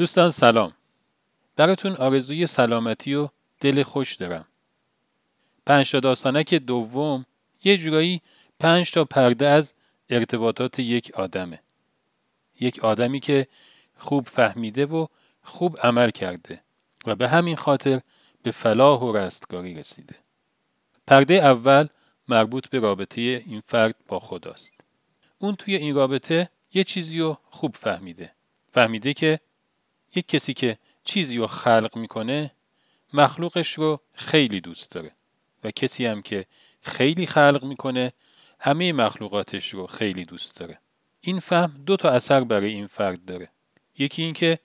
دوستان 0.00 0.30
سلام. 0.30 0.72
براتون 1.56 1.92
آرزوی 1.96 2.46
سلامتی 2.46 3.14
و 3.14 3.28
دل 3.60 3.82
خوش 3.82 4.14
دارم. 4.14 4.46
پنج 5.66 5.90
تا 5.90 6.00
داستانک 6.00 6.54
دوم 6.54 7.26
یه 7.64 7.76
جورایی 7.76 8.22
پنج 8.60 8.90
تا 8.92 9.04
پرده 9.04 9.48
از 9.48 9.74
ارتباطات 10.10 10.78
یک 10.78 11.10
آدمه. 11.14 11.62
یک 12.60 12.84
آدمی 12.84 13.20
که 13.20 13.46
خوب 13.98 14.26
فهمیده 14.26 14.86
و 14.86 15.06
خوب 15.42 15.78
عمل 15.82 16.10
کرده 16.10 16.62
و 17.06 17.14
به 17.14 17.28
همین 17.28 17.56
خاطر 17.56 18.00
به 18.42 18.50
فلاح 18.50 19.00
و 19.00 19.16
رستگاری 19.16 19.74
رسیده. 19.74 20.16
پرده 21.06 21.34
اول 21.34 21.86
مربوط 22.28 22.68
به 22.68 22.78
رابطه 22.78 23.20
این 23.20 23.62
فرد 23.66 23.94
با 24.08 24.18
خداست. 24.18 24.72
اون 25.38 25.56
توی 25.56 25.76
این 25.76 25.94
رابطه 25.94 26.50
یه 26.74 26.84
چیزی 26.84 27.18
رو 27.18 27.38
خوب 27.50 27.76
فهمیده. 27.76 28.32
فهمیده 28.72 29.14
که 29.14 29.40
یک 30.14 30.26
کسی 30.26 30.54
که 30.54 30.78
چیزی 31.04 31.38
رو 31.38 31.46
خلق 31.46 31.96
می‌کنه 31.96 32.50
مخلوقش 33.12 33.72
رو 33.72 34.00
خیلی 34.12 34.60
دوست 34.60 34.90
داره. 34.90 35.12
و 35.64 35.70
کسی 35.70 36.06
هم 36.06 36.22
که 36.22 36.46
خیلی 36.82 37.26
خلق 37.26 37.64
می‌کنه 37.64 38.12
همه 38.60 38.92
مخلوقاتش 38.92 39.68
رو 39.68 39.86
خیلی 39.86 40.24
دوست 40.24 40.56
داره. 40.56 40.78
این 41.20 41.40
فهم 41.40 41.82
دو 41.86 41.96
تا 41.96 42.10
اثر 42.10 42.44
برای 42.44 42.72
این 42.72 42.86
فرد 42.86 43.24
داره. 43.24 43.48
یکی 43.98 44.22
این 44.22 44.34
که 44.34 44.58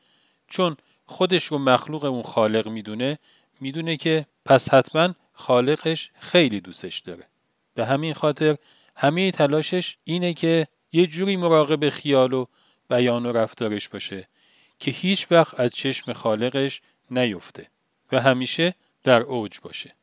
چون 0.47 0.77
خودش 1.05 1.45
رو 1.45 1.57
مخلوق 1.57 2.03
اون 2.03 2.23
خالق 2.23 2.67
می‌دونه 2.67 3.19
می‌دونه 3.59 3.97
که 3.97 4.25
پس 4.45 4.73
حتما 4.73 5.13
خالقش 5.33 6.11
خیلی 6.19 6.61
دوستش 6.61 6.99
داره. 6.99 7.23
به 7.73 7.85
همین 7.85 8.13
خاطر 8.13 8.55
همه 8.95 9.31
تلاشش 9.31 9.97
اینه 10.03 10.33
که 10.33 10.67
یه 10.91 11.07
جوری 11.07 11.35
مراقب 11.35 11.89
خیال 11.89 12.33
و 12.33 12.45
بیان 12.89 13.25
و 13.25 13.31
رفتارش 13.31 13.89
باشه. 13.89 14.27
که 14.79 14.91
هیچ 14.91 15.27
وقت 15.31 15.59
از 15.59 15.75
چشم 15.75 16.13
خالقش 16.13 16.81
نیفته 17.11 17.67
و 18.11 18.21
همیشه 18.21 18.75
در 19.03 19.21
اوج 19.21 19.59
باشه. 19.59 19.95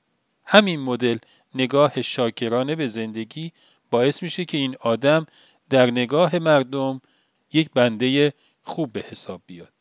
همین 0.45 0.81
مدل 0.81 1.19
نگاه 1.55 2.03
شاکرانه 2.03 2.75
به 2.75 2.87
زندگی 2.87 3.53
باعث 3.91 4.23
میشه 4.23 4.45
که 4.45 4.59
این 4.59 4.77
آدم 4.81 5.27
در 5.71 5.91
نگاه 5.91 6.39
مردم 6.39 7.01
یک 7.53 7.71
بنده 7.75 8.33
خوب 8.63 8.93
به 8.93 9.05
حساب 9.11 9.43
بیاد. 9.47 9.73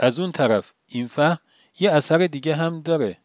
از 0.00 0.20
اون 0.20 0.32
طرف 0.32 0.72
این 0.88 1.06
فهم 1.06 1.38
یه 1.80 1.90
اثر 1.90 2.18
دیگه 2.26 2.54
هم 2.54 2.80
داره 2.80 3.18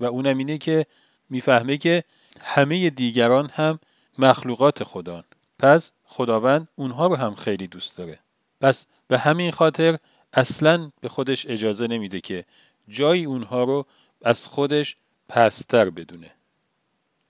و 0.00 0.04
اونم 0.04 0.38
اینه 0.38 0.58
که 0.58 0.86
می‌فهمه 1.30 1.76
که 1.76 2.04
همه 2.40 2.90
دیگران 2.90 3.50
هم 3.54 3.78
مخلوقات 4.18 4.84
خدان. 4.84 5.24
پس 5.58 5.92
خداوند 6.04 6.68
اونها 6.74 7.06
رو 7.06 7.16
هم 7.16 7.34
خیلی 7.34 7.66
دوست 7.66 7.96
داره. 7.96 8.18
پس 8.60 8.86
به 9.08 9.18
همین 9.18 9.50
خاطر 9.50 9.98
اصلا 10.32 10.90
به 11.00 11.08
خودش 11.08 11.46
اجازه 11.46 11.86
نمیده 11.86 12.20
که 12.20 12.44
جای 12.88 13.24
اونها 13.24 13.64
رو 13.64 13.86
از 14.24 14.46
خودش 14.46 14.96
پستر 15.28 15.90
بدونه. 15.90 16.30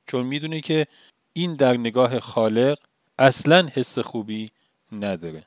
چون 0.07 0.27
می‌دونه 0.27 0.61
که 0.61 0.87
این 1.33 1.55
در 1.55 1.77
نگاه 1.77 2.21
خالق 2.21 2.79
اصلا 3.19 3.69
حس 3.75 3.99
خوبی 3.99 4.51
نداره. 4.93 5.47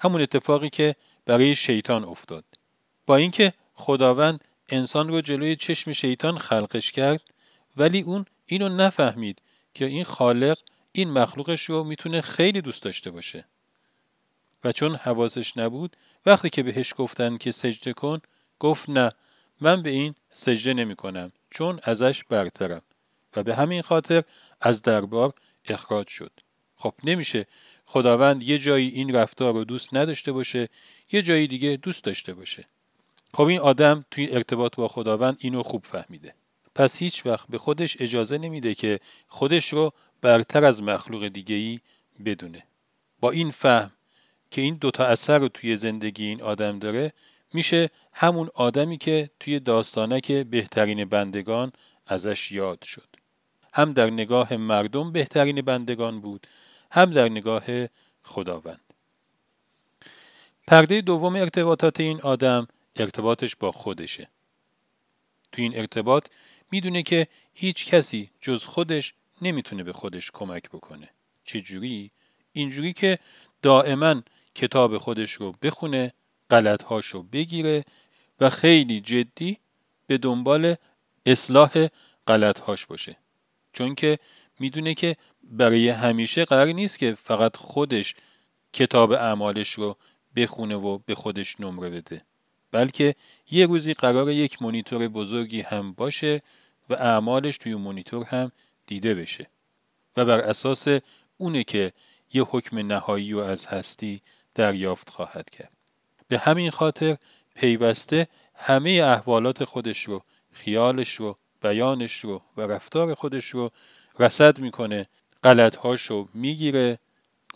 همون 0.00 0.22
اتفاقی 0.22 0.70
که 0.70 0.96
برای 1.26 1.54
شیطان 1.54 2.04
افتاد. 2.04 2.44
با 3.06 3.16
اینکه 3.16 3.52
خداوند 3.74 4.44
انسان 4.68 5.08
رو 5.08 5.20
جلوی 5.20 5.56
چشم 5.56 5.92
شیطان 5.92 6.38
خلقش 6.38 6.92
کرد 6.92 7.22
ولی 7.76 8.00
اون 8.00 8.24
اینو 8.46 8.68
نفهمید 8.68 9.42
که 9.74 9.84
این 9.84 10.04
خالق 10.04 10.58
این 10.92 11.10
مخلوقش 11.10 11.64
رو 11.64 11.84
می‌تونه 11.84 12.20
خیلی 12.20 12.60
دوست 12.60 12.82
داشته 12.82 13.10
باشه. 13.10 13.44
و 14.64 14.72
چون 14.72 14.94
حواسش 14.94 15.56
نبود 15.56 15.96
وقتی 16.26 16.50
که 16.50 16.62
بهش 16.62 16.94
گفتن 16.96 17.36
که 17.36 17.50
سجده 17.50 17.92
کن 17.92 18.20
گفت 18.60 18.90
نه 18.90 19.12
من 19.60 19.82
به 19.82 19.90
این 19.90 20.14
سجده 20.32 20.74
نمی 20.74 20.96
کنم 20.96 21.32
چون 21.50 21.80
ازش 21.82 22.24
برترم. 22.24 22.82
و 23.36 23.42
به 23.42 23.54
همین 23.54 23.82
خاطر 23.82 24.22
از 24.60 24.82
دربار 24.82 25.32
اخراج 25.64 26.08
شد. 26.08 26.32
خب 26.76 26.94
نمیشه 27.04 27.46
خداوند 27.84 28.42
یه 28.42 28.58
جایی 28.58 28.88
این 28.88 29.14
رفتار 29.14 29.54
رو 29.54 29.64
دوست 29.64 29.94
نداشته 29.94 30.32
باشه 30.32 30.68
یه 31.12 31.22
جایی 31.22 31.46
دیگه 31.46 31.76
دوست 31.82 32.04
داشته 32.04 32.34
باشه. 32.34 32.64
خب 33.34 33.42
این 33.42 33.58
آدم 33.58 34.04
توی 34.10 34.28
ارتباط 34.30 34.76
با 34.76 34.88
خداوند 34.88 35.36
اینو 35.40 35.62
خوب 35.62 35.84
فهمیده. 35.84 36.34
پس 36.74 36.98
هیچ 36.98 37.26
وقت 37.26 37.48
به 37.48 37.58
خودش 37.58 37.96
اجازه 38.00 38.38
نمیده 38.38 38.74
که 38.74 39.00
خودش 39.26 39.72
رو 39.72 39.92
برتر 40.20 40.64
از 40.64 40.82
مخلوق 40.82 41.28
دیگهی 41.28 41.80
بدونه. 42.24 42.62
با 43.20 43.30
این 43.30 43.50
فهم 43.50 43.90
که 44.50 44.60
این 44.60 44.74
دوتا 44.74 45.04
اثر 45.04 45.38
رو 45.38 45.48
توی 45.48 45.76
زندگی 45.76 46.26
این 46.26 46.42
آدم 46.42 46.78
داره 46.78 47.12
میشه 47.52 47.90
همون 48.12 48.48
آدمی 48.54 48.98
که 48.98 49.30
توی 49.40 49.60
داستانک 49.60 50.32
بهترین 50.32 51.04
بندگان 51.04 51.72
ازش 52.06 52.52
یاد 52.52 52.82
شد. 52.82 53.08
هم 53.74 53.92
در 53.92 54.10
نگاه 54.10 54.56
مردم 54.56 55.12
بهترین 55.12 55.62
بندگان 55.62 56.20
بود 56.20 56.46
هم 56.90 57.10
در 57.10 57.28
نگاه 57.28 57.64
خداوند. 58.22 58.94
پرده 60.66 61.00
دوم 61.00 61.36
ارتباطات 61.36 62.00
این 62.00 62.20
آدم 62.20 62.68
ارتباطش 62.96 63.56
با 63.56 63.72
خودشه. 63.72 64.28
توی 65.52 65.64
این 65.64 65.78
ارتباط 65.78 66.26
می‌دونه 66.70 67.02
که 67.02 67.26
هیچ 67.54 67.86
کسی 67.86 68.30
جز 68.40 68.64
خودش 68.64 69.14
نمی‌تونه 69.42 69.84
به 69.84 69.92
خودش 69.92 70.30
کمک 70.30 70.68
بکنه. 70.68 71.08
چجوری؟ 71.44 72.10
اینجوری 72.52 72.92
که 72.92 73.18
دائما 73.62 74.22
کتاب 74.58 74.98
خودش 74.98 75.32
رو 75.32 75.54
بخونه 75.62 76.12
غلطهاش 76.50 77.06
رو 77.06 77.22
بگیره 77.22 77.84
و 78.40 78.50
خیلی 78.50 79.00
جدی 79.00 79.58
به 80.06 80.18
دنبال 80.18 80.74
اصلاح 81.26 81.88
غلطهاش 82.26 82.86
باشه. 82.86 83.16
چون 83.72 83.94
که 83.94 84.18
می‌دونه 84.60 84.94
که 84.94 85.16
برای 85.42 85.88
همیشه 85.88 86.44
قرار 86.44 86.66
نیست 86.66 86.98
که 86.98 87.14
فقط 87.14 87.56
خودش 87.56 88.14
کتاب 88.72 89.12
اعمالش 89.12 89.72
رو 89.72 89.96
بخونه 90.36 90.76
و 90.76 90.98
به 90.98 91.14
خودش 91.14 91.60
نمره 91.60 91.90
بده 91.90 92.22
بلکه 92.70 93.14
یه 93.50 93.66
روزی 93.66 93.94
قرار 93.94 94.30
یک 94.30 94.62
مونیتور 94.62 95.08
بزرگی 95.08 95.60
هم 95.60 95.92
باشه 95.92 96.42
و 96.90 96.94
اعمالش 96.94 97.58
توی 97.58 97.74
مونیتور 97.74 98.24
هم 98.24 98.52
دیده 98.86 99.14
بشه. 99.14 99.50
و 100.16 100.24
بر 100.24 100.40
اساس 100.40 100.86
اونه 101.36 101.64
که 101.64 101.92
یه 102.32 102.42
حکم 102.42 102.78
نهایی 102.78 103.32
و 103.34 103.38
از 103.38 103.66
هستی 103.66 104.20
دریافت 104.58 105.10
خواهد 105.10 105.50
کرد. 105.50 105.72
به 106.28 106.38
همین 106.38 106.70
خاطر 106.70 107.16
پیوسته 107.54 108.28
همه 108.54 108.90
احوالات 108.90 109.64
خودش 109.64 110.02
رو، 110.02 110.22
خیالش 110.52 111.14
رو، 111.14 111.36
بیانش 111.62 112.24
رو 112.24 112.42
و 112.56 112.60
رفتار 112.60 113.14
خودش 113.14 113.46
رو 113.46 113.70
رسد 114.18 114.58
می‌کنه، 114.58 115.08
غلطهاش 115.44 116.02
رو 116.02 116.28
می‌گیره 116.34 116.98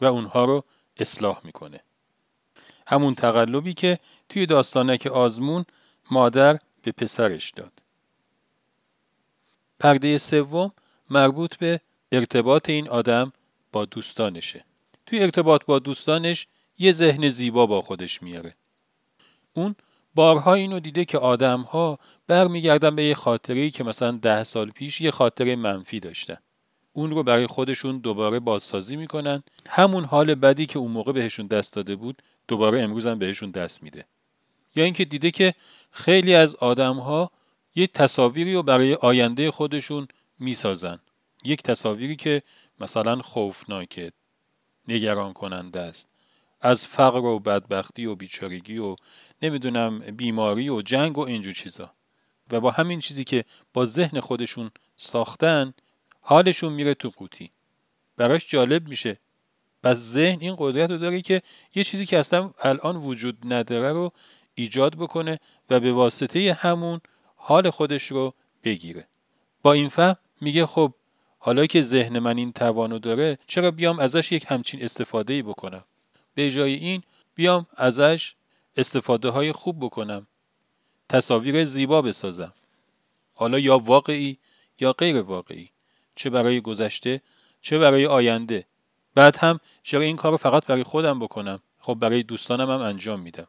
و 0.00 0.04
اونها 0.04 0.44
رو 0.44 0.64
اصلاح 0.96 1.40
می‌کنه. 1.44 1.80
همون 2.86 3.14
تقلبی 3.14 3.74
که 3.74 3.98
توی 4.28 4.46
داستانک 4.46 5.06
آزمون 5.06 5.64
مادر 6.10 6.58
به 6.82 6.92
پسرش 6.92 7.50
داد. 7.50 7.72
پرده 9.80 10.18
سوم 10.18 10.72
مربوط 11.10 11.56
به 11.56 11.80
ارتباط 12.12 12.68
این 12.68 12.88
آدم 12.88 13.32
با 13.72 13.84
دوستانشه. 13.84 14.64
توی 15.06 15.20
ارتباط 15.20 15.64
با 15.64 15.78
دوستانش 15.78 16.46
یه 16.78 16.92
ذهن 16.92 17.28
زیبا 17.28 17.66
با 17.66 17.80
خودش 17.80 18.22
میاره. 18.22 18.54
اون 19.54 19.74
بارها 20.14 20.54
اینو 20.54 20.80
دیده 20.80 21.04
که 21.04 21.18
آدم 21.18 21.60
ها 21.60 21.98
برمیگردن 22.26 22.96
به 22.96 23.04
یه 23.04 23.14
خاطره 23.14 23.70
که 23.70 23.84
مثلا 23.84 24.10
ده 24.10 24.44
سال 24.44 24.70
پیش 24.70 25.00
یه 25.00 25.10
خاطره 25.10 25.56
منفی 25.56 26.00
داشتن. 26.00 26.36
اون 26.92 27.10
رو 27.10 27.22
برای 27.22 27.46
خودشون 27.46 27.98
دوباره 27.98 28.40
بازسازی 28.40 28.96
می‌کنن 28.96 29.42
همون 29.68 30.04
حال 30.04 30.34
بدی 30.34 30.66
که 30.66 30.78
اون 30.78 30.90
موقع 30.90 31.12
بهشون 31.12 31.46
دست 31.46 31.74
داده 31.74 31.96
بود 31.96 32.22
دوباره 32.48 32.80
امروز 32.80 33.06
هم 33.06 33.18
بهشون 33.18 33.50
دست 33.50 33.82
میده 33.82 34.04
یا 34.76 34.84
اینکه 34.84 35.04
دیده 35.04 35.30
که 35.30 35.54
خیلی 35.90 36.34
از 36.34 36.54
آدم 36.54 36.96
ها 36.96 37.30
یه 37.74 37.86
تصاویری 37.86 38.54
رو 38.54 38.62
برای 38.62 38.94
آینده 38.94 39.50
خودشون 39.50 40.08
می‌سازن 40.38 40.98
یک 41.44 41.62
تصاویری 41.62 42.16
که 42.16 42.42
مثلا 42.80 43.16
خوفناکه 43.16 44.12
نگران 44.88 45.32
کننده 45.32 45.80
است 45.80 46.11
از 46.62 46.86
فقر 46.86 47.24
و 47.24 47.38
بدبختی 47.38 48.06
و 48.06 48.14
بیچارگی 48.14 48.78
و 48.78 48.96
نمی‌دونم 49.42 49.98
بیماری 49.98 50.68
و 50.68 50.82
جنگ 50.82 51.18
و 51.18 51.20
اینجور 51.20 51.52
چیزا. 51.52 51.92
و 52.50 52.60
با 52.60 52.70
همین 52.70 53.00
چیزی 53.00 53.24
که 53.24 53.44
با 53.72 53.84
ذهن 53.84 54.20
خودشون 54.20 54.70
ساختن 54.96 55.74
حالشون 56.20 56.72
میره 56.72 56.94
تو 56.94 57.10
قوطی. 57.16 57.50
براش 58.16 58.50
جالب 58.50 58.88
میشه. 58.88 59.18
پس 59.82 59.96
ذهن 59.96 60.40
این 60.40 60.56
قدرت 60.58 60.90
رو 60.90 60.98
داره 60.98 61.20
که 61.20 61.42
یه 61.74 61.84
چیزی 61.84 62.06
که 62.06 62.18
اصلا 62.18 62.50
الان 62.62 62.96
وجود 62.96 63.38
نداره 63.44 63.92
رو 63.92 64.12
ایجاد 64.54 64.96
بکنه 64.96 65.38
و 65.70 65.80
به 65.80 65.92
واسطه 65.92 66.52
همون 66.60 67.00
حال 67.36 67.70
خودش 67.70 68.06
رو 68.10 68.34
بگیره. 68.64 69.08
با 69.62 69.72
این 69.72 69.88
فهم 69.88 70.16
میگه 70.40 70.66
خب 70.66 70.92
حالا 71.38 71.66
که 71.66 71.82
ذهن 71.82 72.18
من 72.18 72.36
این 72.36 72.52
توانو 72.52 72.98
داره 72.98 73.38
چرا 73.46 73.70
بیام 73.70 73.98
ازش 73.98 74.32
یک 74.32 74.44
همچین 74.48 74.82
استفاده 74.82 75.34
ای 75.34 75.42
بکنم؟ 75.42 75.84
به 76.34 76.50
جای 76.50 76.74
این 76.74 77.02
بیام 77.34 77.66
ازش 77.76 78.34
استفاده 78.76 79.28
های 79.28 79.52
خوب 79.52 79.80
بکنم. 79.80 80.26
تصاویر 81.08 81.64
زیبا 81.64 82.02
بسازم. 82.02 82.52
حالا 83.34 83.58
یا 83.58 83.78
واقعی 83.78 84.38
یا 84.80 84.92
غیر 84.92 85.22
واقعی. 85.22 85.70
چه 86.14 86.30
برای 86.30 86.60
گذشته 86.60 87.22
چه 87.60 87.78
برای 87.78 88.06
آینده. 88.06 88.66
بعد 89.14 89.36
هم 89.36 89.60
چرا 89.82 90.00
این 90.00 90.16
کار 90.16 90.36
فقط 90.36 90.66
برای 90.66 90.82
خودم 90.82 91.18
بکنم. 91.18 91.60
خب 91.78 91.94
برای 91.94 92.22
دوستانم 92.22 92.70
هم 92.70 92.80
انجام 92.80 93.20
میدم. 93.20 93.46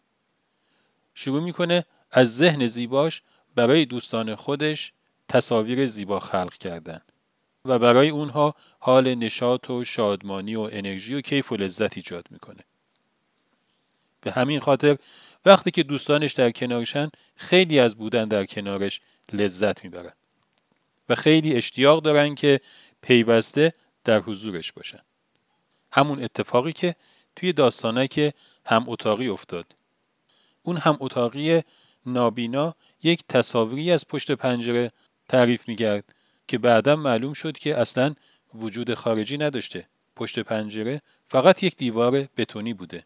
شروع 1.13 1.43
می‌کنه 1.43 1.85
از 2.11 2.37
ذهن 2.37 2.67
زیباش 2.67 3.21
برای 3.55 3.85
دوستان 3.85 4.35
خودش 4.35 4.93
تصاویر 5.27 5.85
زیبا 5.85 6.19
خلق 6.19 6.53
کردن. 6.53 7.01
و 7.65 7.79
برای 7.79 8.09
اونها 8.09 8.55
حال 8.79 9.15
نشاط 9.15 9.69
و 9.69 9.83
شادمانی 9.83 10.55
و 10.55 10.69
انرژی 10.71 11.15
و 11.15 11.21
کیف 11.21 11.51
و 11.51 11.55
لذت 11.55 11.97
ایجاد 11.97 12.25
می‌کنه. 12.29 12.63
به 14.23 14.31
همین 14.31 14.59
خاطر 14.59 14.97
وقتی 15.45 15.71
که 15.71 15.83
دوستانش 15.83 16.33
در 16.33 16.51
کنارشن 16.51 17.09
خیلی 17.35 17.79
از 17.79 17.95
بودن 17.95 18.27
در 18.27 18.45
کنارش 18.45 19.01
لذت 19.33 19.83
می‌برن 19.83 20.13
و 21.09 21.15
خیلی 21.15 21.55
اشتیاق 21.55 22.03
دارن 22.03 22.35
که 22.35 22.59
پیوسته 23.01 23.73
در 24.03 24.19
حضورش 24.19 24.71
باشن. 24.71 24.99
همون 25.91 26.23
اتفاقی 26.23 26.73
که 26.73 26.95
توی 27.35 27.53
داستانه 27.53 28.07
که 28.07 28.33
هم 28.65 28.85
اتاقی 28.87 29.27
افتاد. 29.27 29.65
اون 30.63 30.77
هم 30.77 30.97
اتاقی 30.99 31.61
نابینا 32.05 32.75
یک 33.03 33.23
تصاویری 33.29 33.91
از 33.91 34.07
پشت 34.07 34.31
پنجره 34.31 34.91
تعریف 35.29 35.67
می‌کرد 35.67 36.15
که 36.47 36.57
بعدا 36.57 36.95
معلوم 36.95 37.33
شد 37.33 37.57
که 37.57 37.77
اصلا 37.77 38.15
وجود 38.53 38.93
خارجی 38.93 39.37
نداشته. 39.37 39.87
پشت 40.15 40.39
پنجره 40.39 41.01
فقط 41.25 41.63
یک 41.63 41.77
دیوار 41.77 42.27
بتونی 42.37 42.73
بوده. 42.73 43.05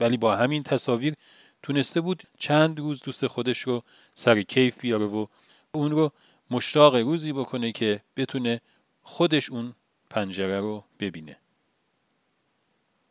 ولی 0.00 0.16
با 0.16 0.36
همین 0.36 0.62
تصاویر 0.62 1.14
تونسته 1.62 2.00
بود 2.00 2.22
چند 2.38 2.78
روز 2.78 3.02
دوست 3.02 3.26
خودش 3.26 3.58
رو 3.58 3.82
سر 4.14 4.42
کیف 4.42 4.80
بیاره 4.80 5.04
و 5.04 5.26
اون 5.72 5.90
رو 5.90 6.12
مشتاق 6.50 6.96
روزی 6.96 7.32
بکنه 7.32 7.72
که 7.72 8.00
بتونه 8.16 8.60
خودش 9.02 9.50
اون 9.50 9.74
پنجره 10.10 10.60
رو 10.60 10.84
ببینه. 11.00 11.36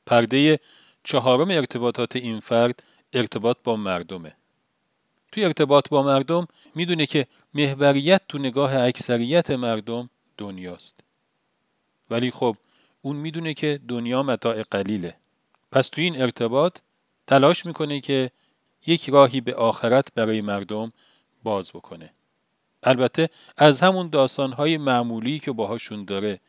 پرده 0.06 0.60
چهارم 1.04 1.50
ارتباطات 1.50 2.16
این 2.16 2.39
فرد 2.39 2.84
ارتباط 3.13 3.57
با 3.63 3.75
مردمه. 3.75 4.36
توی 5.31 5.45
ارتباط 5.45 5.89
با 5.89 6.04
مردم 6.04 6.48
می‌دونه 6.75 7.06
که 7.06 7.28
محوریت 7.54 8.22
تو 8.28 8.38
نگاه 8.38 8.75
اکثریت 8.75 9.51
مردم 9.51 10.10
دنیاست. 10.38 11.00
ولی 12.10 12.31
خب 12.31 12.57
اون 13.01 13.16
می‌دونه 13.16 13.54
که 13.54 13.80
دنیا 13.88 14.24
متاع 14.24 14.63
قلیله. 14.63 15.16
پس 15.71 15.89
توی 15.89 16.03
این 16.03 16.21
ارتباط 16.21 16.79
تلاش 17.27 17.65
می‌کنه 17.65 17.99
که 17.99 18.31
یک 18.87 19.09
راهی 19.09 19.41
به 19.41 19.55
آخرت 19.55 20.13
برای 20.13 20.41
مردم 20.41 20.93
باز 21.43 21.71
بکنه. 21.71 22.13
البته 22.83 23.29
از 23.57 23.79
همون 23.79 24.09
داستانهای 24.09 24.77
معمولی 24.77 25.39
که 25.39 25.51
باهاشون 25.51 26.05
داره 26.05 26.39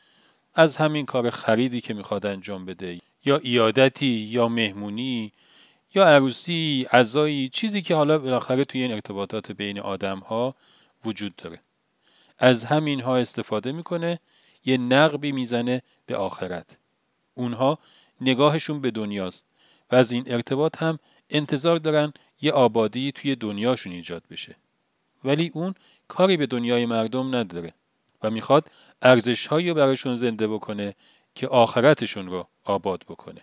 از 0.55 0.77
همین 0.77 1.07
کار 1.07 1.31
خریدی 1.31 1.81
که 1.81 1.95
می‌خواد 1.95 2.27
انجام 2.27 2.65
بده 2.65 3.01
یا 3.25 3.37
ایادتی 3.37 4.07
یا 4.07 4.49
مهمونی 4.49 5.33
یا 5.95 6.07
عروسی 6.07 6.87
عزایی 6.93 7.49
چیزی 7.49 7.83
که 7.83 7.95
حالا 7.95 8.19
بالاخره 8.19 8.65
توی 8.65 8.83
این 8.83 8.93
ارتباطات 8.93 9.53
بین 9.53 9.81
آدم 9.81 10.19
ها 10.19 10.55
وجود 11.05 11.37
داره. 11.37 11.61
از 12.39 12.65
همین 12.65 13.01
ها 13.01 13.17
استفاده 13.17 13.73
می‌کنه 13.73 14.21
یه 14.65 14.77
نقبی 14.77 15.33
می‌زنه 15.33 15.83
به 16.07 16.17
آخرت. 16.17 16.79
اونها 17.35 17.79
نگاهشون 18.21 18.81
به 18.81 18.91
دنیاست 18.91 19.47
و 19.91 19.97
از 19.97 20.13
این 20.13 20.25
ارتباط 20.27 20.83
هم 20.83 20.99
انتظار 21.31 21.79
دارن 21.79 22.13
یه 22.41 22.53
آبادی 22.53 23.13
توی 23.13 23.37
دنیاشون 23.37 23.93
ایجاد 23.93 24.23
بشه. 24.31 24.57
ولی 25.25 25.51
اون 25.55 25.75
کاری 26.09 26.37
به 26.37 26.47
دنیای 26.47 26.87
مردم 26.87 27.35
نداره 27.35 27.75
و 28.23 28.31
می‌خواد 28.31 28.71
ارزش 29.03 29.47
هایی 29.47 29.73
براشون 29.73 30.17
زنده 30.17 30.49
بکنه 30.49 30.95
که 31.35 31.49
آخرتشون 31.49 32.27
رو 32.27 32.49
آباد 32.65 33.05
بکنه. 33.09 33.41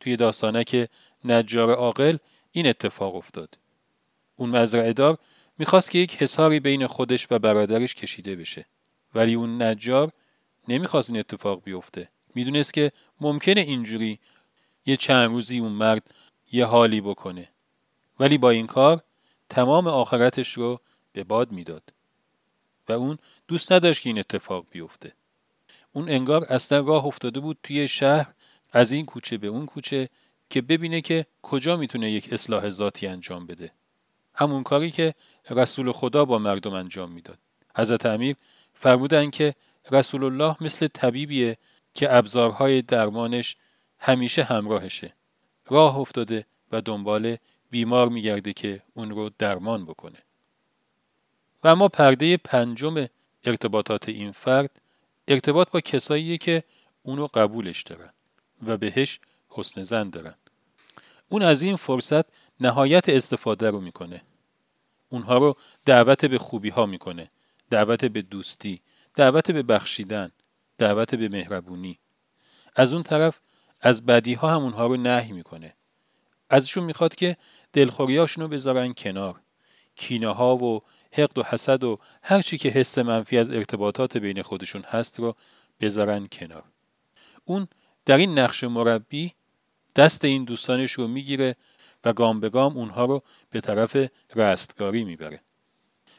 توی 0.00 0.16
داستانه 0.16 0.64
که 0.64 0.88
نجار 1.24 1.70
عاقل 1.70 2.16
این 2.52 2.66
اتفاق 2.66 3.14
افتاد. 3.14 3.58
اون 4.36 4.50
مزرعه 4.50 4.92
دار 4.92 5.18
می‌خواست 5.58 5.90
که 5.90 5.98
یک 5.98 6.22
حساری 6.22 6.60
بین 6.60 6.86
خودش 6.86 7.26
و 7.30 7.38
برادرش 7.38 7.94
کشیده 7.94 8.36
بشه. 8.36 8.66
ولی 9.14 9.34
اون 9.34 9.62
نجار 9.62 10.10
نمی‌خواست 10.68 11.10
این 11.10 11.18
اتفاق 11.18 11.62
بیفته. 11.64 12.08
می‌دونست 12.34 12.74
که 12.74 12.92
ممکنه 13.20 13.60
اینجوری 13.60 14.18
یه 14.86 14.96
چند 14.96 15.30
روزی 15.30 15.58
اون 15.58 15.72
مرد 15.72 16.14
یه 16.52 16.64
حالی 16.64 17.00
بکنه. 17.00 17.48
ولی 18.20 18.38
با 18.38 18.50
این 18.50 18.66
کار 18.66 19.02
تمام 19.48 19.86
آخرتش 19.86 20.52
رو 20.52 20.80
به 21.12 21.24
باد 21.24 21.52
می‌داد. 21.52 21.82
و 22.88 22.92
اون 22.92 23.18
دوست 23.48 23.72
نداشت 23.72 24.02
که 24.02 24.08
این 24.08 24.18
اتفاق 24.18 24.66
بیفته. 24.70 25.12
اون 25.92 26.08
انگار 26.08 26.44
اصلا 26.44 26.80
راه 26.80 27.06
افتاده 27.06 27.40
بود 27.40 27.58
توی 27.62 27.88
شهر 27.88 28.34
از 28.72 28.92
این 28.92 29.06
کوچه 29.06 29.38
به 29.38 29.46
اون 29.46 29.66
کوچه 29.66 30.08
که 30.50 30.62
ببینه 30.62 31.00
که 31.00 31.26
کجا 31.42 31.76
می‌تونه 31.76 32.10
یک 32.10 32.32
اصلاح 32.32 32.68
ذاتی 32.68 33.06
انجام 33.06 33.46
بده. 33.46 33.72
همون 34.34 34.62
کاری 34.62 34.90
که 34.90 35.14
رسول 35.50 35.92
خدا 35.92 36.24
با 36.24 36.38
مردم 36.38 36.72
انجام 36.72 37.12
می‌داد. 37.12 37.38
حضرت 37.76 38.06
امیر 38.06 38.36
فرمودن 38.74 39.30
که 39.30 39.54
رسول 39.90 40.24
الله 40.24 40.56
مثل 40.60 40.86
طبیبیه 40.86 41.56
که 41.94 42.14
ابزارهای 42.14 42.82
درمانش 42.82 43.56
همیشه 43.98 44.42
همراهشه. 44.42 45.12
راه 45.66 45.98
افتاده 45.98 46.46
و 46.72 46.80
دنبال 46.80 47.36
بیمار 47.70 48.08
میگرده 48.08 48.52
که 48.52 48.82
اون 48.94 49.10
رو 49.10 49.30
درمان 49.38 49.84
بکنه. 49.84 50.18
و 51.64 51.68
اما 51.68 51.88
پرده 51.88 52.36
پنجم 52.36 53.06
ارتباطات 53.44 54.08
این 54.08 54.32
فرد 54.32 54.70
ارتباط 55.28 55.70
با 55.70 55.80
کساییه 55.80 56.38
که 56.38 56.64
اونو 57.02 57.26
قبولش 57.26 57.82
دارن 57.82 58.12
و 58.66 58.76
بهش 58.76 59.20
حسن 59.48 59.82
زن 59.82 60.10
دارن. 60.10 60.34
اون 61.28 61.42
از 61.42 61.62
این 61.62 61.76
فرصت 61.76 62.24
نهایت 62.60 63.08
استفاده 63.08 63.70
رو 63.70 63.80
می‌کنه. 63.80 64.22
اونها 65.08 65.38
رو 65.38 65.54
دعوت 65.84 66.24
به 66.24 66.38
خوبی 66.38 66.68
ها 66.68 66.86
می‌کنه. 66.86 67.30
دعوت 67.70 68.04
به 68.04 68.22
دوستی 68.22 68.80
دعوت 69.14 69.50
به 69.50 69.62
بخشیدن 69.62 70.30
دعوت 70.82 71.14
به 71.14 71.28
مهربونی. 71.28 71.98
از 72.76 72.94
اون 72.94 73.02
طرف 73.02 73.40
از 73.80 74.06
بدی 74.06 74.34
ها 74.34 74.50
هم 74.50 74.62
اونها 74.62 74.86
رو 74.86 74.96
نهی 74.96 75.32
می‌کنه. 75.32 75.74
ازشون 76.50 76.84
می‌خواد 76.84 77.14
که 77.14 77.36
دلخوریاشون 77.72 78.44
رو 78.44 78.48
بذارن 78.48 78.94
کنار. 78.94 79.40
کینه 79.94 80.28
ها 80.28 80.56
و 80.56 80.82
حقد 81.12 81.38
و 81.38 81.42
حسد 81.42 81.84
و 81.84 81.98
هر 82.22 82.42
چی 82.42 82.58
که 82.58 82.68
حس 82.68 82.98
منفی 82.98 83.38
از 83.38 83.50
ارتباطات 83.50 84.16
بین 84.16 84.42
خودشون 84.42 84.82
هست 84.82 85.18
رو 85.18 85.36
بذارن 85.80 86.26
کنار. 86.32 86.64
اون 87.44 87.68
در 88.04 88.16
این 88.16 88.38
نقش 88.38 88.64
مربی 88.64 89.34
دست 89.96 90.24
این 90.24 90.44
دوستانش 90.44 90.92
رو 90.92 91.08
می‌گیره 91.08 91.56
و 92.04 92.12
گام 92.12 92.40
به 92.40 92.48
گام 92.48 92.76
اونها 92.76 93.04
رو 93.04 93.22
به 93.50 93.60
طرف 93.60 93.96
رستگاری 94.34 95.04
می‌بره. 95.04 95.40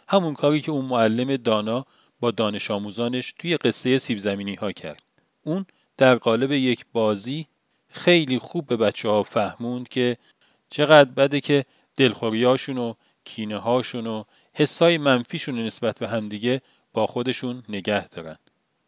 همون 0.07 0.33
کاری 0.33 0.61
که 0.61 0.71
اون 0.71 0.85
معلم 0.85 1.37
دانا 1.37 1.85
با 2.23 2.31
دانش 2.31 2.71
آموزانش 2.71 3.33
توی 3.39 3.57
قصه 3.57 3.97
سیب 3.97 4.17
زمینی 4.17 4.55
ها 4.55 4.71
کرد. 4.71 5.03
اون 5.43 5.65
در 5.97 6.15
قالب 6.15 6.51
یک 6.51 6.85
بازی 6.93 7.47
خیلی 7.87 8.39
خوب 8.39 8.67
به 8.67 8.77
بچه 8.77 9.09
ها 9.09 9.23
فهموند 9.23 9.89
که 9.89 10.17
چقدر 10.69 11.11
بده 11.11 11.41
که 11.41 11.65
دلخوریاشون 11.95 12.77
و 12.77 12.93
کینه 13.23 13.57
هاشون 13.57 14.07
و 14.07 14.23
حسای 14.53 14.97
منفیشون 14.97 15.65
نسبت 15.65 15.99
به 15.99 16.07
همدیگه 16.07 16.61
با 16.93 17.07
خودشون 17.07 17.63
نگه 17.69 18.07
دارن. 18.07 18.37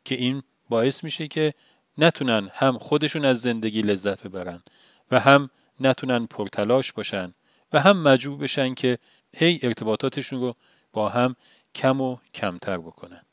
که 0.06 0.16
این 0.16 0.44
باعث 0.70 1.04
میشه 1.04 1.28
که 1.28 1.54
نتونن 1.98 2.50
هم 2.54 2.78
خودشون 2.78 3.26
از 3.26 3.42
زندگی 3.42 3.82
لذت 3.82 4.24
ببرن 4.24 4.64
و 5.12 5.20
هم 5.20 5.50
نتونن 5.80 6.26
پرتلاش 6.26 6.94
باشن 6.94 7.34
و 7.74 7.80
هم 7.80 8.04
مجبور 8.04 8.38
بشن 8.38 8.74
که 8.74 8.98
هی 9.38 9.60
ارتباطاتشون 9.64 10.42
رو 10.42 10.56
با 10.94 11.10
هم 11.10 11.36
کم 11.76 12.02
و 12.02 12.18
کمتر 12.34 12.78
بکنن. 12.78 13.25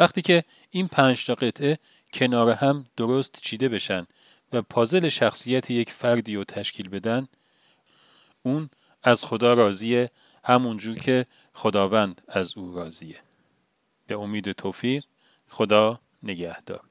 وقتی 0.00 0.22
که 0.22 0.44
این 0.70 0.88
پنج 0.88 1.26
تا 1.26 1.34
قطعه 1.34 1.78
کنار 2.12 2.50
هم 2.50 2.86
درست 2.96 3.40
چیده 3.42 3.68
بشن 3.68 4.06
و 4.52 4.62
پازل 4.62 5.08
شخصیت 5.08 5.70
یک 5.70 5.90
فردی 5.90 6.36
رو 6.36 6.44
تشکیل 6.44 6.88
بدن 6.88 7.28
اون 8.42 8.70
از 9.02 9.24
خدا 9.24 9.54
راضیه 9.54 10.10
همونجور 10.44 10.94
که 10.96 11.26
خداوند 11.54 12.20
از 12.28 12.56
او 12.56 12.74
راضیه. 12.74 13.16
به 14.06 14.14
امید 14.14 14.52
توفیق 14.52 15.04
خدا 15.48 16.00
نگهدار. 16.22 16.89